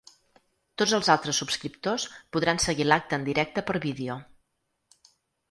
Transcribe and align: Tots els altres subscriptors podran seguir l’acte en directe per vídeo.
Tots 0.81 0.95
els 0.97 1.09
altres 1.15 1.41
subscriptors 1.43 2.05
podran 2.37 2.63
seguir 2.65 2.89
l’acte 2.89 3.17
en 3.21 3.27
directe 3.29 3.65
per 3.69 3.77
vídeo. 3.87 4.19